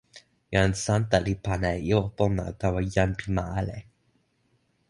[0.53, 3.77] jan Santa li pana e ijo pona tawa jan pi ma ale.